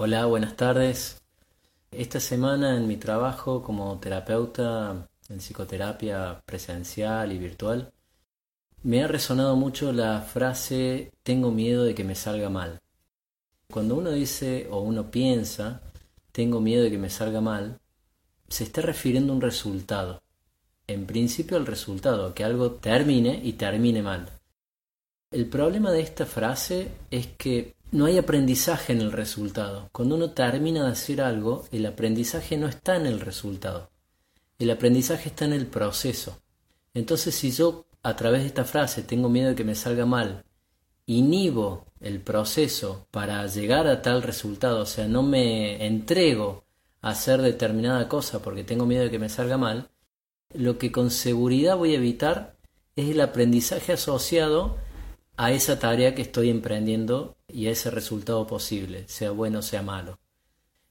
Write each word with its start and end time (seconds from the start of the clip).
Hola, 0.00 0.26
buenas 0.26 0.54
tardes. 0.54 1.20
Esta 1.90 2.20
semana 2.20 2.76
en 2.76 2.86
mi 2.86 2.98
trabajo 2.98 3.64
como 3.64 3.98
terapeuta 3.98 5.08
en 5.28 5.38
psicoterapia 5.38 6.40
presencial 6.46 7.32
y 7.32 7.38
virtual, 7.38 7.92
me 8.84 9.02
ha 9.02 9.08
resonado 9.08 9.56
mucho 9.56 9.92
la 9.92 10.20
frase 10.20 11.10
tengo 11.24 11.50
miedo 11.50 11.82
de 11.82 11.96
que 11.96 12.04
me 12.04 12.14
salga 12.14 12.48
mal. 12.48 12.78
Cuando 13.72 13.96
uno 13.96 14.12
dice 14.12 14.68
o 14.70 14.82
uno 14.82 15.10
piensa 15.10 15.80
tengo 16.30 16.60
miedo 16.60 16.84
de 16.84 16.92
que 16.92 16.98
me 16.98 17.10
salga 17.10 17.40
mal, 17.40 17.80
se 18.48 18.62
está 18.62 18.82
refiriendo 18.82 19.32
a 19.32 19.36
un 19.36 19.42
resultado. 19.42 20.22
En 20.86 21.06
principio 21.06 21.56
al 21.56 21.66
resultado, 21.66 22.34
que 22.34 22.44
algo 22.44 22.70
termine 22.70 23.40
y 23.42 23.54
termine 23.54 24.00
mal. 24.00 24.30
El 25.32 25.46
problema 25.46 25.90
de 25.90 26.02
esta 26.02 26.24
frase 26.24 26.92
es 27.10 27.26
que 27.26 27.74
no 27.90 28.04
hay 28.06 28.18
aprendizaje 28.18 28.92
en 28.92 29.00
el 29.00 29.12
resultado. 29.12 29.88
Cuando 29.92 30.16
uno 30.16 30.30
termina 30.32 30.84
de 30.84 30.92
hacer 30.92 31.20
algo, 31.20 31.64
el 31.72 31.86
aprendizaje 31.86 32.56
no 32.56 32.68
está 32.68 32.96
en 32.96 33.06
el 33.06 33.20
resultado. 33.20 33.90
El 34.58 34.70
aprendizaje 34.70 35.30
está 35.30 35.46
en 35.46 35.54
el 35.54 35.66
proceso. 35.66 36.40
Entonces, 36.92 37.34
si 37.34 37.50
yo 37.50 37.86
a 38.02 38.16
través 38.16 38.42
de 38.42 38.48
esta 38.48 38.64
frase 38.64 39.02
tengo 39.02 39.28
miedo 39.28 39.50
de 39.50 39.54
que 39.54 39.64
me 39.64 39.74
salga 39.74 40.04
mal, 40.04 40.44
inhibo 41.06 41.86
el 42.00 42.20
proceso 42.20 43.06
para 43.10 43.46
llegar 43.46 43.86
a 43.86 44.02
tal 44.02 44.22
resultado, 44.22 44.82
o 44.82 44.86
sea, 44.86 45.08
no 45.08 45.22
me 45.22 45.86
entrego 45.86 46.64
a 47.00 47.10
hacer 47.10 47.40
determinada 47.40 48.08
cosa 48.08 48.40
porque 48.42 48.64
tengo 48.64 48.84
miedo 48.84 49.04
de 49.04 49.10
que 49.10 49.18
me 49.18 49.28
salga 49.28 49.56
mal, 49.56 49.88
lo 50.52 50.78
que 50.78 50.92
con 50.92 51.10
seguridad 51.10 51.76
voy 51.76 51.92
a 51.92 51.98
evitar 51.98 52.56
es 52.96 53.10
el 53.10 53.20
aprendizaje 53.20 53.92
asociado 53.92 54.76
a 55.38 55.52
esa 55.52 55.78
tarea 55.78 56.16
que 56.16 56.22
estoy 56.22 56.50
emprendiendo 56.50 57.36
y 57.46 57.68
a 57.68 57.70
ese 57.70 57.92
resultado 57.92 58.44
posible, 58.46 59.04
sea 59.06 59.30
bueno 59.30 59.60
o 59.60 59.62
sea 59.62 59.82
malo. 59.82 60.18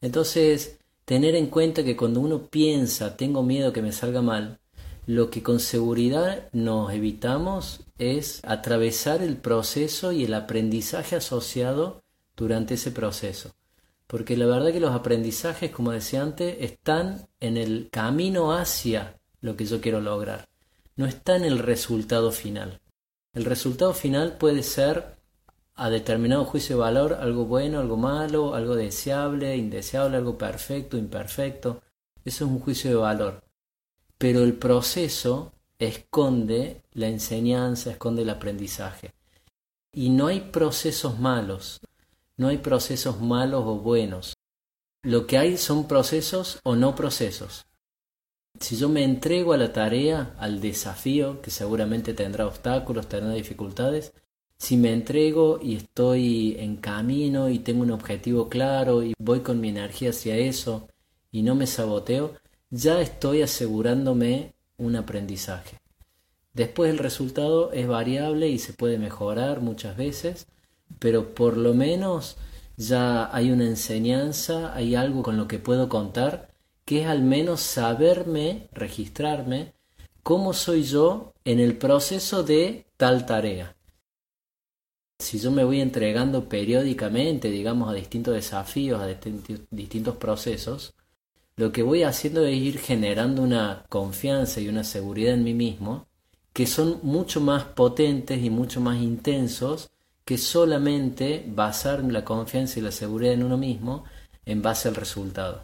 Entonces, 0.00 0.80
tener 1.04 1.36
en 1.36 1.46
cuenta 1.46 1.84
que 1.84 1.96
cuando 1.96 2.18
uno 2.18 2.48
piensa 2.48 3.16
tengo 3.16 3.44
miedo 3.44 3.72
que 3.72 3.82
me 3.82 3.92
salga 3.92 4.20
mal, 4.20 4.58
lo 5.06 5.30
que 5.30 5.44
con 5.44 5.60
seguridad 5.60 6.48
nos 6.52 6.92
evitamos 6.92 7.84
es 7.98 8.40
atravesar 8.44 9.22
el 9.22 9.36
proceso 9.36 10.10
y 10.10 10.24
el 10.24 10.34
aprendizaje 10.34 11.14
asociado 11.14 12.02
durante 12.36 12.74
ese 12.74 12.90
proceso. 12.90 13.52
Porque 14.08 14.36
la 14.36 14.46
verdad 14.46 14.72
que 14.72 14.80
los 14.80 14.92
aprendizajes, 14.92 15.70
como 15.70 15.92
decía 15.92 16.20
antes, 16.20 16.56
están 16.58 17.28
en 17.38 17.56
el 17.56 17.90
camino 17.92 18.52
hacia 18.52 19.20
lo 19.40 19.56
que 19.56 19.66
yo 19.66 19.80
quiero 19.80 20.00
lograr. 20.00 20.48
No 20.96 21.06
está 21.06 21.36
en 21.36 21.44
el 21.44 21.60
resultado 21.60 22.32
final. 22.32 22.81
El 23.32 23.46
resultado 23.46 23.94
final 23.94 24.36
puede 24.36 24.62
ser 24.62 25.16
a 25.74 25.88
determinado 25.88 26.44
juicio 26.44 26.76
de 26.76 26.82
valor 26.82 27.14
algo 27.14 27.46
bueno, 27.46 27.80
algo 27.80 27.96
malo, 27.96 28.54
algo 28.54 28.76
deseable, 28.76 29.56
indeseable, 29.56 30.18
algo 30.18 30.36
perfecto, 30.36 30.98
imperfecto. 30.98 31.82
Eso 32.24 32.44
es 32.44 32.50
un 32.50 32.60
juicio 32.60 32.90
de 32.90 32.96
valor. 32.96 33.42
Pero 34.18 34.44
el 34.44 34.52
proceso 34.54 35.54
esconde 35.78 36.82
la 36.92 37.08
enseñanza, 37.08 37.90
esconde 37.90 38.22
el 38.22 38.30
aprendizaje. 38.30 39.14
Y 39.92 40.10
no 40.10 40.26
hay 40.26 40.40
procesos 40.40 41.18
malos, 41.18 41.80
no 42.36 42.48
hay 42.48 42.58
procesos 42.58 43.20
malos 43.20 43.64
o 43.66 43.76
buenos. 43.76 44.34
Lo 45.02 45.26
que 45.26 45.38
hay 45.38 45.56
son 45.56 45.88
procesos 45.88 46.60
o 46.64 46.76
no 46.76 46.94
procesos. 46.94 47.66
Si 48.62 48.76
yo 48.76 48.88
me 48.88 49.02
entrego 49.02 49.52
a 49.52 49.56
la 49.56 49.72
tarea, 49.72 50.36
al 50.38 50.60
desafío, 50.60 51.42
que 51.42 51.50
seguramente 51.50 52.14
tendrá 52.14 52.46
obstáculos, 52.46 53.08
tendrá 53.08 53.32
dificultades, 53.32 54.12
si 54.56 54.76
me 54.76 54.92
entrego 54.92 55.58
y 55.60 55.74
estoy 55.74 56.54
en 56.60 56.76
camino 56.76 57.48
y 57.48 57.58
tengo 57.58 57.82
un 57.82 57.90
objetivo 57.90 58.48
claro 58.48 59.02
y 59.02 59.14
voy 59.18 59.40
con 59.40 59.60
mi 59.60 59.70
energía 59.70 60.10
hacia 60.10 60.36
eso 60.36 60.86
y 61.32 61.42
no 61.42 61.56
me 61.56 61.66
saboteo, 61.66 62.34
ya 62.70 63.00
estoy 63.00 63.42
asegurándome 63.42 64.54
un 64.76 64.94
aprendizaje. 64.94 65.78
Después 66.54 66.92
el 66.92 66.98
resultado 66.98 67.72
es 67.72 67.88
variable 67.88 68.48
y 68.48 68.60
se 68.60 68.74
puede 68.74 68.96
mejorar 68.96 69.60
muchas 69.60 69.96
veces, 69.96 70.46
pero 71.00 71.34
por 71.34 71.56
lo 71.56 71.74
menos 71.74 72.36
ya 72.76 73.34
hay 73.34 73.50
una 73.50 73.64
enseñanza, 73.64 74.72
hay 74.72 74.94
algo 74.94 75.24
con 75.24 75.36
lo 75.36 75.48
que 75.48 75.58
puedo 75.58 75.88
contar 75.88 76.52
que 76.84 77.02
es 77.02 77.06
al 77.06 77.22
menos 77.22 77.60
saberme, 77.60 78.68
registrarme, 78.72 79.72
cómo 80.22 80.52
soy 80.52 80.84
yo 80.84 81.32
en 81.44 81.60
el 81.60 81.76
proceso 81.76 82.42
de 82.42 82.86
tal 82.96 83.26
tarea. 83.26 83.76
Si 85.18 85.38
yo 85.38 85.50
me 85.50 85.64
voy 85.64 85.80
entregando 85.80 86.48
periódicamente, 86.48 87.50
digamos, 87.50 87.88
a 87.88 87.94
distintos 87.94 88.34
desafíos, 88.34 89.00
a 89.00 89.06
distintos 89.70 90.16
procesos, 90.16 90.94
lo 91.56 91.70
que 91.70 91.82
voy 91.82 92.02
haciendo 92.02 92.44
es 92.44 92.56
ir 92.56 92.78
generando 92.78 93.42
una 93.42 93.84
confianza 93.88 94.60
y 94.60 94.68
una 94.68 94.84
seguridad 94.84 95.34
en 95.34 95.44
mí 95.44 95.54
mismo 95.54 96.06
que 96.52 96.66
son 96.66 97.00
mucho 97.02 97.40
más 97.40 97.64
potentes 97.64 98.42
y 98.42 98.50
mucho 98.50 98.80
más 98.80 99.00
intensos 99.00 99.90
que 100.24 100.38
solamente 100.38 101.44
basar 101.46 102.02
la 102.04 102.24
confianza 102.24 102.78
y 102.78 102.82
la 102.82 102.92
seguridad 102.92 103.34
en 103.34 103.42
uno 103.42 103.56
mismo 103.56 104.04
en 104.44 104.62
base 104.62 104.88
al 104.88 104.94
resultado. 104.94 105.62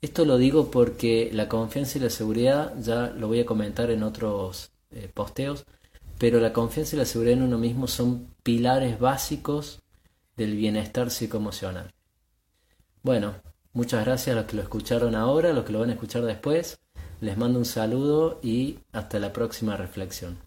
Esto 0.00 0.24
lo 0.24 0.36
digo 0.36 0.70
porque 0.70 1.30
la 1.32 1.48
confianza 1.48 1.98
y 1.98 2.02
la 2.02 2.10
seguridad, 2.10 2.74
ya 2.80 3.08
lo 3.08 3.28
voy 3.28 3.40
a 3.40 3.46
comentar 3.46 3.90
en 3.90 4.02
otros 4.02 4.70
eh, 4.90 5.10
posteos, 5.12 5.64
pero 6.18 6.38
la 6.40 6.52
confianza 6.52 6.96
y 6.96 6.98
la 6.98 7.04
seguridad 7.04 7.38
en 7.38 7.44
uno 7.44 7.58
mismo 7.58 7.86
son 7.86 8.28
pilares 8.42 8.98
básicos 8.98 9.82
del 10.36 10.54
bienestar 10.54 11.10
psicoemocional. 11.10 11.92
Bueno, 13.02 13.34
muchas 13.72 14.04
gracias 14.04 14.36
a 14.36 14.40
los 14.40 14.48
que 14.48 14.56
lo 14.56 14.62
escucharon 14.62 15.14
ahora, 15.14 15.50
a 15.50 15.52
los 15.52 15.64
que 15.64 15.72
lo 15.72 15.80
van 15.80 15.90
a 15.90 15.94
escuchar 15.94 16.22
después. 16.22 16.78
Les 17.20 17.36
mando 17.36 17.58
un 17.58 17.64
saludo 17.64 18.38
y 18.42 18.78
hasta 18.92 19.18
la 19.18 19.32
próxima 19.32 19.76
reflexión. 19.76 20.45